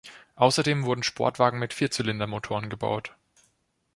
[0.35, 3.15] Außerdem wurden Sportwagen mit Vierzylindermotoren gebaut.